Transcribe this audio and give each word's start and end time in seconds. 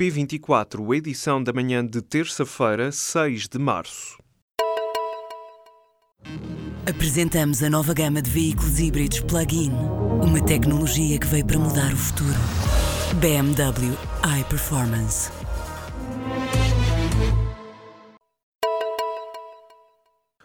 P24, 0.00 0.96
edição 0.96 1.42
da 1.42 1.52
manhã 1.52 1.84
de 1.84 2.00
terça-feira, 2.00 2.90
6 2.90 3.48
de 3.48 3.58
março. 3.58 4.16
Apresentamos 6.88 7.62
a 7.62 7.68
nova 7.68 7.92
gama 7.92 8.22
de 8.22 8.30
veículos 8.30 8.80
híbridos 8.80 9.20
plug-in. 9.20 9.70
Uma 10.22 10.42
tecnologia 10.42 11.18
que 11.18 11.26
veio 11.26 11.44
para 11.44 11.58
mudar 11.58 11.92
o 11.92 11.96
futuro. 11.98 12.38
BMW 13.20 13.94
iPerformance. 14.40 15.39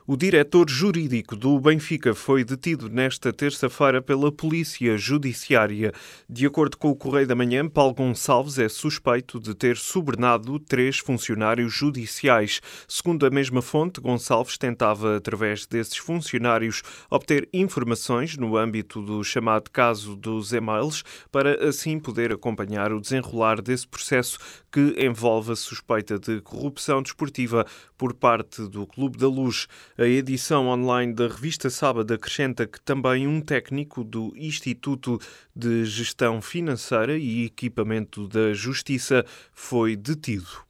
O 0.08 0.16
diretor 0.16 0.70
jurídico 0.70 1.36
do 1.36 1.60
Benfica 1.60 2.14
foi 2.14 2.44
detido 2.44 2.88
nesta 2.88 3.34
terça-feira 3.34 4.04
pela 4.04 4.32
Polícia 4.32 4.96
Judiciária. 5.00 5.92
De 6.30 6.46
acordo 6.46 6.78
com 6.78 6.92
o 6.92 6.96
Correio 6.96 7.26
da 7.26 7.34
Manhã, 7.34 7.68
Paulo 7.68 7.96
Gonçalves 7.96 8.60
é 8.60 8.70
suspeito 8.70 9.40
de 9.40 9.56
ter 9.56 9.78
subornado 9.78 10.60
três 10.60 11.00
funcionários 11.00 11.74
judiciais. 11.74 12.62
Segundo 12.88 13.26
a 13.26 13.32
mesma 13.32 13.64
fonte, 13.64 14.00
Gonçalves 14.00 14.60
tentava, 14.60 15.18
através 15.18 15.66
desses 15.66 15.98
funcionários, 15.98 16.84
obter 17.10 17.50
informações 17.52 18.38
no 18.38 18.56
âmbito 18.56 19.02
do 19.02 19.24
chamado 19.24 19.72
caso 19.72 20.16
dos 20.16 20.54
e-mails, 20.54 21.04
para 21.32 21.68
assim 21.68 21.98
poder 21.98 22.32
acompanhar 22.32 22.94
o 22.94 23.02
desenrolar 23.02 23.60
desse 23.60 23.88
processo 23.88 24.38
que 24.76 24.94
envolve 24.98 25.54
a 25.54 25.56
suspeita 25.56 26.20
de 26.20 26.42
corrupção 26.42 27.02
desportiva 27.02 27.66
por 27.98 28.14
parte 28.14 28.68
do 28.68 28.86
Clube 28.86 29.18
da 29.18 29.26
Luz. 29.26 29.70
A 29.98 30.04
edição 30.04 30.68
online 30.68 31.14
da 31.14 31.30
revista 31.30 31.70
Sábado 31.70 32.14
acrescenta 32.14 32.68
que 32.68 32.82
também 32.82 33.26
um 33.26 33.40
técnico 33.40 34.04
do 34.04 34.34
Instituto 34.36 35.18
de 35.56 35.86
Gestão 35.86 36.42
Financeira 36.42 37.18
e 37.18 37.46
Equipamento 37.46 38.28
da 38.28 38.54
Justiça 38.54 39.26
foi 39.54 39.96
detido. 39.96 40.65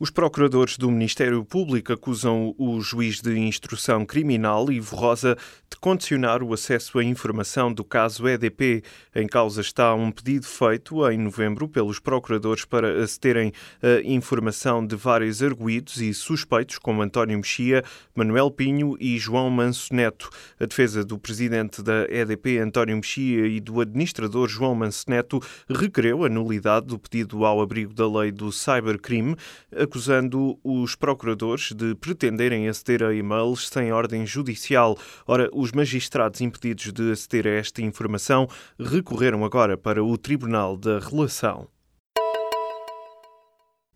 Os 0.00 0.10
procuradores 0.10 0.78
do 0.78 0.88
Ministério 0.92 1.44
Público 1.44 1.92
acusam 1.92 2.54
o 2.56 2.80
juiz 2.80 3.20
de 3.20 3.36
instrução 3.36 4.06
criminal, 4.06 4.70
Ivo 4.70 4.94
Rosa, 4.94 5.36
de 5.68 5.76
condicionar 5.76 6.40
o 6.40 6.54
acesso 6.54 7.00
à 7.00 7.04
informação 7.04 7.72
do 7.72 7.82
caso 7.82 8.28
EDP. 8.28 8.84
Em 9.12 9.26
causa 9.26 9.60
está 9.60 9.92
um 9.96 10.12
pedido 10.12 10.46
feito 10.46 11.04
em 11.10 11.18
novembro 11.18 11.68
pelos 11.68 11.98
procuradores 11.98 12.64
para 12.64 13.02
acederem 13.02 13.52
à 13.82 14.00
informação 14.04 14.86
de 14.86 14.94
vários 14.94 15.42
arguídos 15.42 16.00
e 16.00 16.14
suspeitos, 16.14 16.78
como 16.78 17.02
António 17.02 17.36
Mexia, 17.36 17.82
Manuel 18.14 18.52
Pinho 18.52 18.96
e 19.00 19.18
João 19.18 19.50
Manso 19.50 19.92
Neto. 19.92 20.30
A 20.60 20.66
defesa 20.66 21.04
do 21.04 21.18
presidente 21.18 21.82
da 21.82 22.06
EDP, 22.08 22.58
António 22.58 22.94
Mexia, 22.94 23.48
e 23.48 23.58
do 23.58 23.80
administrador 23.80 24.46
João 24.46 24.76
Manso 24.76 25.06
Neto 25.08 25.40
requereu 25.68 26.24
a 26.24 26.28
nulidade 26.28 26.86
do 26.86 27.00
pedido 27.00 27.44
ao 27.44 27.60
abrigo 27.60 27.92
da 27.92 28.08
lei 28.08 28.30
do 28.30 28.52
cybercrime 28.52 29.34
acusando 29.88 30.58
os 30.62 30.94
procuradores 30.94 31.72
de 31.72 31.94
pretenderem 31.94 32.68
aceder 32.68 33.02
a 33.02 33.14
e-mails 33.14 33.68
sem 33.68 33.90
ordem 33.90 34.26
judicial. 34.26 34.98
Ora, 35.26 35.48
os 35.52 35.72
magistrados 35.72 36.42
impedidos 36.42 36.92
de 36.92 37.10
aceder 37.10 37.46
a 37.46 37.50
esta 37.50 37.80
informação 37.80 38.46
recorreram 38.78 39.44
agora 39.46 39.78
para 39.78 40.04
o 40.04 40.18
Tribunal 40.18 40.76
da 40.76 40.98
Relação. 40.98 41.77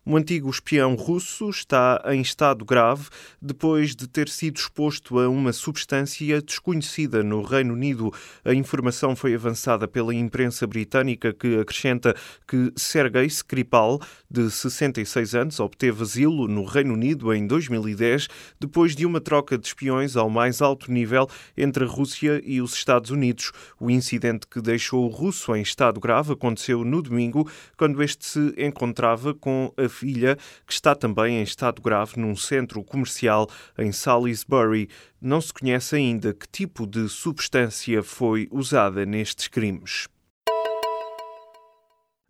Um 0.05 0.17
antigo 0.17 0.49
espião 0.49 0.95
russo 0.95 1.49
está 1.49 2.03
em 2.07 2.19
estado 2.19 2.65
grave 2.65 3.07
depois 3.41 3.95
de 3.95 4.05
ter 4.05 4.27
sido 4.27 4.57
exposto 4.57 5.17
a 5.17 5.29
uma 5.29 5.53
substância 5.53 6.41
desconhecida 6.41 7.23
no 7.23 7.41
Reino 7.41 7.73
Unido. 7.73 8.11
A 8.43 8.53
informação 8.53 9.15
foi 9.15 9.33
avançada 9.33 9.87
pela 9.87 10.13
imprensa 10.13 10.67
britânica 10.67 11.31
que 11.31 11.57
acrescenta 11.57 12.13
que 12.45 12.73
Sergei 12.75 13.27
Skripal, 13.27 14.01
de 14.29 14.51
66 14.51 15.35
anos, 15.35 15.61
obteve 15.61 16.03
asilo 16.03 16.49
no 16.49 16.65
Reino 16.65 16.95
Unido 16.95 17.33
em 17.33 17.47
2010 17.47 18.27
depois 18.59 18.97
de 18.97 19.05
uma 19.05 19.21
troca 19.21 19.57
de 19.57 19.67
espiões 19.67 20.17
ao 20.17 20.29
mais 20.29 20.61
alto 20.61 20.91
nível 20.91 21.29
entre 21.55 21.85
a 21.85 21.87
Rússia 21.87 22.41
e 22.43 22.61
os 22.61 22.73
Estados 22.73 23.09
Unidos. 23.09 23.53
O 23.79 23.89
incidente 23.89 24.47
que 24.47 24.59
deixou 24.59 25.05
o 25.05 25.07
russo 25.07 25.55
em 25.55 25.61
estado 25.61 25.97
grave 26.01 26.33
aconteceu 26.33 26.83
no 26.83 27.01
domingo, 27.01 27.49
quando 27.77 28.03
este 28.03 28.25
se 28.25 28.53
encontrava 28.57 29.33
com 29.33 29.71
a 29.77 29.92
filha, 29.93 30.37
que 30.65 30.73
está 30.73 30.95
também 30.95 31.37
em 31.37 31.43
estado 31.43 31.81
grave 31.81 32.19
num 32.19 32.35
centro 32.35 32.83
comercial 32.83 33.47
em 33.77 33.91
Salisbury. 33.91 34.89
Não 35.21 35.39
se 35.39 35.53
conhece 35.53 35.95
ainda 35.95 36.33
que 36.33 36.47
tipo 36.47 36.85
de 36.85 37.07
substância 37.07 38.01
foi 38.01 38.47
usada 38.51 39.05
nestes 39.05 39.47
crimes. 39.47 40.07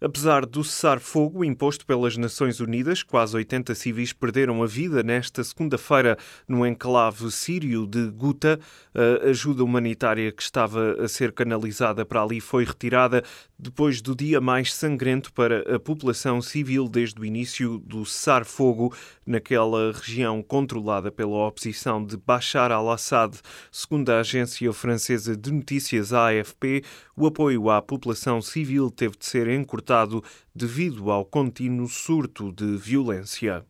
Apesar 0.03 0.45
do 0.45 0.65
cessar-fogo 0.65 1.45
imposto 1.45 1.85
pelas 1.85 2.17
Nações 2.17 2.59
Unidas, 2.59 3.01
quase 3.01 3.37
80 3.37 3.73
civis 3.73 4.11
perderam 4.11 4.61
a 4.61 4.67
vida 4.67 5.01
nesta 5.01 5.41
segunda-feira 5.45 6.17
no 6.45 6.67
enclave 6.67 7.31
sírio 7.31 7.87
de 7.87 8.07
Guta. 8.11 8.59
A 8.93 9.29
ajuda 9.29 9.63
humanitária 9.63 10.29
que 10.33 10.43
estava 10.43 11.01
a 11.01 11.07
ser 11.07 11.31
canalizada 11.31 12.05
para 12.05 12.21
ali 12.21 12.41
foi 12.41 12.65
retirada 12.65 13.23
depois 13.63 14.01
do 14.01 14.13
dia 14.13 14.41
mais 14.41 14.73
sangrento 14.73 15.31
para 15.31 15.75
a 15.75 15.79
população 15.79 16.41
civil 16.41 16.89
desde 16.89 17.19
o 17.21 17.23
início 17.23 17.79
do 17.79 18.05
cessar-fogo 18.05 18.93
naquela 19.25 19.93
região 19.93 20.43
controlada 20.43 21.09
pela 21.09 21.47
oposição 21.47 22.05
de 22.05 22.17
Bashar 22.17 22.73
al-Assad. 22.73 23.39
Segundo 23.71 24.09
a 24.09 24.19
agência 24.19 24.73
francesa 24.73 25.37
de 25.37 25.49
notícias 25.49 26.11
AFP, 26.11 26.83
o 27.15 27.25
apoio 27.25 27.69
à 27.69 27.81
população 27.81 28.41
civil 28.41 28.91
teve 28.91 29.17
de 29.17 29.25
ser 29.25 29.47
encurtado 29.47 30.21
devido 30.53 31.09
ao 31.09 31.23
contínuo 31.23 31.87
surto 31.87 32.51
de 32.51 32.75
violência. 32.75 33.65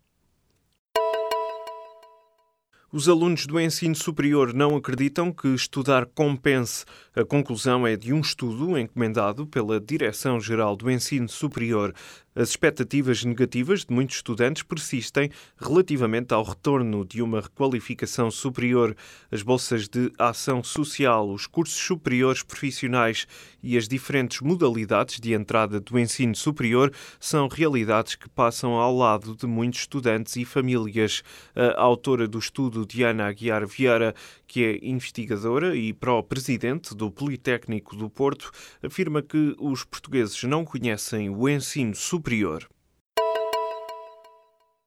Os 2.96 3.10
alunos 3.10 3.48
do 3.48 3.60
ensino 3.60 3.96
superior 3.96 4.54
não 4.54 4.76
acreditam 4.76 5.32
que 5.32 5.48
estudar 5.48 6.06
compense. 6.06 6.86
A 7.16 7.26
conclusão 7.26 7.88
é 7.88 7.98
de 7.98 8.14
um 8.14 8.20
estudo 8.20 8.78
encomendado 8.78 9.48
pela 9.48 9.80
Direção-Geral 9.80 10.76
do 10.76 10.92
Ensino 10.92 11.28
Superior. 11.28 11.92
As 12.36 12.50
expectativas 12.50 13.24
negativas 13.24 13.86
de 13.86 13.94
muitos 13.94 14.16
estudantes 14.16 14.64
persistem 14.64 15.30
relativamente 15.56 16.34
ao 16.34 16.44
retorno 16.44 17.06
de 17.06 17.22
uma 17.22 17.42
requalificação 17.42 18.32
superior. 18.32 18.96
As 19.32 19.44
bolsas 19.44 19.88
de 19.88 20.12
ação 20.18 20.64
social, 20.64 21.30
os 21.30 21.46
cursos 21.46 21.78
superiores 21.78 22.42
profissionais 22.42 23.28
e 23.62 23.78
as 23.78 23.88
diferentes 23.88 24.42
modalidades 24.42 25.20
de 25.20 25.32
entrada 25.32 25.80
do 25.80 26.00
ensino 26.00 26.36
superior 26.36 26.92
são 27.20 27.48
realidades 27.48 28.16
que 28.16 28.28
passam 28.28 28.72
ao 28.74 28.98
lado 28.98 29.36
de 29.36 29.46
muitos 29.46 29.82
estudantes 29.82 30.36
e 30.36 30.44
famílias. 30.44 31.22
A 31.56 31.84
autora 31.84 32.28
do 32.28 32.40
estudo, 32.40 32.84
Diana 32.84 33.28
Aguiar 33.28 33.68
Vieira, 33.68 34.16
que 34.48 34.64
é 34.64 34.80
investigadora 34.82 35.76
e 35.76 35.94
pró-presidente 35.94 36.96
do 36.96 37.12
Politécnico 37.12 37.96
do 37.96 38.10
Porto, 38.10 38.50
afirma 38.82 39.22
que 39.22 39.56
os 39.60 39.84
portugueses 39.84 40.42
não 40.44 40.66
conhecem 40.66 41.30
o 41.30 41.48
ensino 41.48 41.94
superior. 41.94 42.23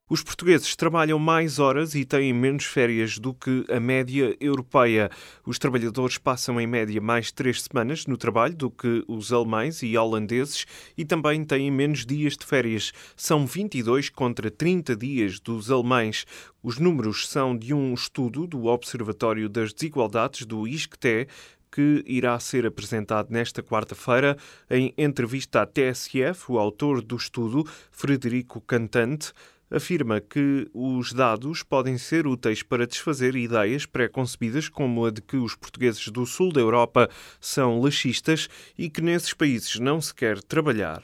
Os 0.09 0.23
portugueses 0.23 0.77
trabalham 0.77 1.19
mais 1.19 1.59
horas 1.59 1.97
e 1.97 2.05
têm 2.05 2.33
menos 2.33 2.65
férias 2.65 3.19
do 3.19 3.35
que 3.35 3.65
a 3.69 3.81
média 3.81 4.37
europeia. 4.39 5.11
Os 5.45 5.59
trabalhadores 5.59 6.17
passam 6.17 6.61
em 6.61 6.67
média 6.67 7.01
mais 7.01 7.33
três 7.33 7.61
semanas 7.63 8.07
no 8.07 8.17
trabalho 8.17 8.55
do 8.55 8.71
que 8.71 9.03
os 9.09 9.33
alemães 9.33 9.83
e 9.83 9.99
holandeses 9.99 10.65
e 10.97 11.05
também 11.05 11.45
têm 11.45 11.73
menos 11.73 12.07
dias 12.07 12.37
de 12.37 12.47
férias. 12.47 12.93
São 13.17 13.45
22 13.45 14.09
contra 14.09 14.49
30 14.49 14.95
dias 14.95 15.41
dos 15.41 15.73
alemães. 15.73 16.25
Os 16.63 16.79
números 16.79 17.29
são 17.29 17.59
de 17.59 17.75
um 17.75 17.93
estudo 17.93 18.47
do 18.47 18.67
Observatório 18.67 19.49
das 19.49 19.73
Desigualdades 19.73 20.47
do 20.47 20.69
ISCTE, 20.69 21.27
que 21.77 22.03
irá 22.07 22.41
ser 22.41 22.65
apresentado 22.65 23.31
nesta 23.31 23.63
quarta-feira 23.63 24.35
em 24.71 24.95
entrevista 24.97 25.61
à 25.61 25.67
TSF. 25.67 26.51
O 26.51 26.59
autor 26.59 27.03
do 27.03 27.17
estudo, 27.17 27.69
Frederico 27.91 28.63
Cantante, 28.63 29.31
afirma 29.71 30.19
que 30.19 30.71
os 30.73 31.13
dados 31.13 31.63
podem 31.63 31.99
ser 31.99 32.27
úteis 32.27 32.63
para 32.63 32.87
desfazer 32.87 33.37
ideias 33.37 33.85
pré-concebidas 33.85 34.71
como 34.71 35.05
a 35.05 35.11
de 35.11 35.21
que 35.21 35.37
os 35.37 35.55
portugueses 35.55 36.09
do 36.09 36.25
sul 36.25 36.51
da 36.51 36.63
Europa 36.63 37.11
são 37.39 37.79
laxistas 37.79 38.49
e 38.79 38.89
que 38.89 39.03
nesses 39.03 39.35
países 39.35 39.79
não 39.79 40.01
se 40.01 40.15
quer 40.15 40.43
trabalhar. 40.43 41.03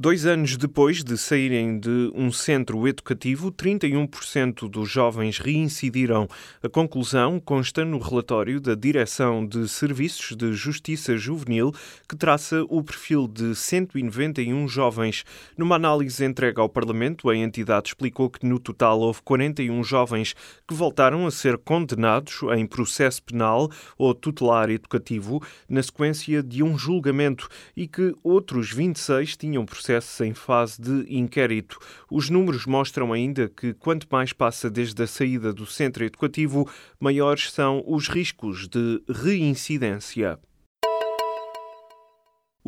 Dois 0.00 0.26
anos 0.26 0.56
depois 0.56 1.02
de 1.02 1.18
saírem 1.18 1.76
de 1.76 2.12
um 2.14 2.30
centro 2.30 2.86
educativo, 2.86 3.50
31% 3.50 4.70
dos 4.70 4.88
jovens 4.88 5.38
reincidiram. 5.38 6.28
A 6.62 6.68
conclusão 6.68 7.40
consta 7.40 7.84
no 7.84 7.98
relatório 7.98 8.60
da 8.60 8.76
Direção 8.76 9.44
de 9.44 9.68
Serviços 9.68 10.36
de 10.36 10.52
Justiça 10.52 11.16
Juvenil, 11.16 11.72
que 12.08 12.14
traça 12.14 12.64
o 12.68 12.80
perfil 12.80 13.26
de 13.26 13.56
191 13.56 14.68
jovens. 14.68 15.24
Numa 15.56 15.74
análise 15.74 16.24
entregue 16.24 16.60
ao 16.60 16.68
Parlamento, 16.68 17.28
a 17.28 17.36
entidade 17.36 17.88
explicou 17.88 18.30
que 18.30 18.46
no 18.46 18.60
total 18.60 19.00
houve 19.00 19.20
41 19.22 19.82
jovens 19.82 20.32
que 20.68 20.74
voltaram 20.74 21.26
a 21.26 21.30
ser 21.32 21.58
condenados 21.58 22.38
em 22.56 22.64
processo 22.68 23.20
penal 23.20 23.68
ou 23.98 24.14
tutelar 24.14 24.70
educativo 24.70 25.42
na 25.68 25.82
sequência 25.82 26.40
de 26.40 26.62
um 26.62 26.78
julgamento 26.78 27.48
e 27.76 27.88
que 27.88 28.14
outros 28.22 28.70
26 28.70 29.36
tinham 29.36 29.66
processo 29.66 29.87
em 30.20 30.34
fase 30.34 30.80
de 30.80 31.06
inquérito. 31.14 31.78
Os 32.10 32.30
números 32.30 32.66
mostram 32.66 33.12
ainda 33.12 33.48
que 33.48 33.72
quanto 33.74 34.06
mais 34.10 34.32
passa 34.32 34.70
desde 34.70 35.02
a 35.02 35.06
saída 35.06 35.52
do 35.52 35.66
centro 35.66 36.04
educativo, 36.04 36.68
maiores 37.00 37.50
são 37.50 37.82
os 37.86 38.08
riscos 38.08 38.68
de 38.68 39.02
reincidência. 39.08 40.38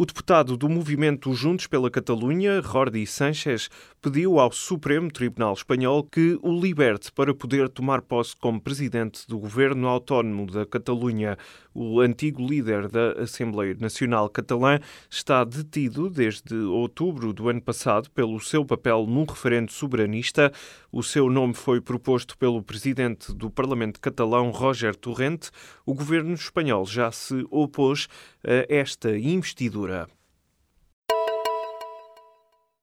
O 0.00 0.06
deputado 0.06 0.56
do 0.56 0.66
movimento 0.66 1.34
Juntos 1.34 1.66
pela 1.66 1.90
Catalunha, 1.90 2.62
Jordi 2.62 3.06
Sánchez, 3.06 3.68
pediu 4.00 4.38
ao 4.38 4.50
Supremo 4.50 5.10
Tribunal 5.10 5.52
Espanhol 5.52 6.04
que 6.04 6.38
o 6.40 6.58
liberte 6.58 7.12
para 7.12 7.34
poder 7.34 7.68
tomar 7.68 8.00
posse 8.00 8.34
como 8.34 8.58
presidente 8.58 9.26
do 9.28 9.38
governo 9.38 9.86
autónomo 9.88 10.46
da 10.46 10.64
Catalunha. 10.64 11.36
O 11.72 12.00
antigo 12.00 12.44
líder 12.44 12.88
da 12.88 13.12
Assembleia 13.12 13.76
Nacional 13.78 14.28
Catalã 14.28 14.80
está 15.08 15.44
detido 15.44 16.10
desde 16.10 16.54
outubro 16.54 17.32
do 17.32 17.48
ano 17.48 17.62
passado 17.62 18.10
pelo 18.10 18.40
seu 18.40 18.64
papel 18.64 19.06
num 19.06 19.24
referendo 19.24 19.70
soberanista. 19.70 20.52
O 20.90 21.02
seu 21.02 21.30
nome 21.30 21.54
foi 21.54 21.80
proposto 21.80 22.36
pelo 22.36 22.62
presidente 22.62 23.32
do 23.32 23.48
Parlamento 23.48 24.00
catalão, 24.00 24.50
Roger 24.50 24.96
Torrente. 24.96 25.50
O 25.86 25.94
governo 25.94 26.34
espanhol 26.34 26.84
já 26.84 27.12
se 27.12 27.46
opôs 27.50 28.08
a 28.44 28.66
esta 28.68 29.16
investidura. 29.16 30.08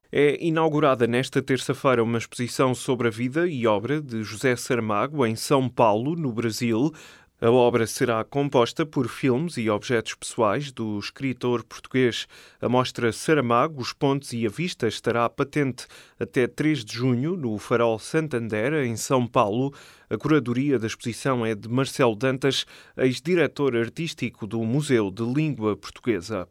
É 0.10 0.42
inaugurada 0.42 1.06
nesta 1.06 1.42
terça-feira 1.42 2.02
uma 2.02 2.18
exposição 2.18 2.74
sobre 2.74 3.10
a 3.10 3.12
vida 3.12 3.46
e 3.46 3.68
obra 3.68 4.02
de 4.02 4.24
José 4.24 4.56
Saramago 4.56 5.26
em 5.26 5.36
São 5.36 5.68
Paulo, 5.68 6.16
no 6.16 6.32
Brasil. 6.32 6.94
A 7.40 7.52
obra 7.52 7.86
será 7.86 8.24
composta 8.24 8.84
por 8.84 9.08
filmes 9.08 9.58
e 9.58 9.70
objetos 9.70 10.16
pessoais 10.16 10.72
do 10.72 10.98
escritor 10.98 11.64
português. 11.64 12.28
A 12.60 12.68
mostra 12.68 13.14
Saramago, 13.14 13.80
os 13.80 13.94
Pontos 13.94 14.34
e 14.34 14.44
a 14.48 14.50
Vista 14.50 14.88
estará 14.88 15.30
patente 15.30 15.86
até 16.20 16.48
3 16.48 16.84
de 16.84 16.96
junho 16.96 17.38
no 17.38 17.56
Farol 17.60 18.00
Santander, 18.00 18.74
em 18.84 18.98
São 18.98 19.28
Paulo. 19.28 19.72
A 20.10 20.18
curadoria 20.18 20.80
da 20.80 20.88
exposição 20.88 21.46
é 21.46 21.54
de 21.54 21.70
Marcelo 21.70 22.16
Dantas, 22.16 22.66
ex-diretor 22.98 23.76
artístico 23.76 24.48
do 24.48 24.64
Museu 24.64 25.12
de 25.12 25.22
Língua 25.22 25.78
Portuguesa. 25.78 26.48